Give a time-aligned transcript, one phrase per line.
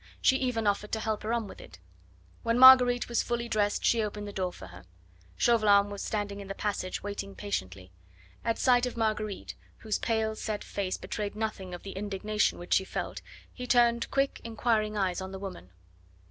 [0.19, 1.77] She even offered to help her on with it.
[2.41, 4.85] When Marguerite was fully dressed she opened the door for her.
[5.37, 7.91] Chauvelin was standing in the passage waiting patiently.
[8.43, 12.83] At sight of Marguerite, whose pale, set face betrayed nothing of the indignation which she
[12.83, 13.21] felt,
[13.53, 15.69] he turned quick, inquiring eyes on the woman.